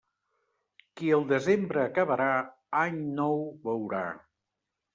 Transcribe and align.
Qui 1.01 1.11
el 1.17 1.25
desembre 1.31 1.83
acabarà, 1.85 2.31
any 2.87 2.99
nou 3.21 3.39
veurà. 3.69 4.05